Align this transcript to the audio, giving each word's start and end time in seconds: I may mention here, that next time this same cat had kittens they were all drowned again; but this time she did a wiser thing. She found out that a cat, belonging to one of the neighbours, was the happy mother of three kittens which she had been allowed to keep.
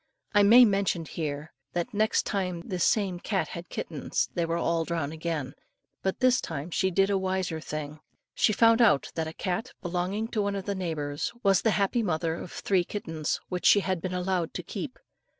I 0.33 0.41
may 0.41 0.65
mention 0.65 1.05
here, 1.05 1.53
that 1.73 1.93
next 1.93 2.25
time 2.25 2.61
this 2.61 2.83
same 2.83 3.19
cat 3.19 3.49
had 3.49 3.69
kittens 3.69 4.29
they 4.33 4.47
were 4.47 4.57
all 4.57 4.83
drowned 4.83 5.13
again; 5.13 5.53
but 6.01 6.21
this 6.21 6.41
time 6.41 6.71
she 6.71 6.89
did 6.89 7.11
a 7.11 7.19
wiser 7.19 7.59
thing. 7.61 7.99
She 8.33 8.51
found 8.51 8.81
out 8.81 9.11
that 9.13 9.27
a 9.27 9.31
cat, 9.33 9.73
belonging 9.79 10.29
to 10.29 10.41
one 10.41 10.55
of 10.55 10.65
the 10.65 10.73
neighbours, 10.73 11.31
was 11.43 11.61
the 11.61 11.69
happy 11.77 12.01
mother 12.01 12.33
of 12.33 12.51
three 12.51 12.83
kittens 12.83 13.41
which 13.49 13.67
she 13.67 13.81
had 13.81 14.01
been 14.01 14.11
allowed 14.15 14.55
to 14.55 14.63
keep. 14.63 14.97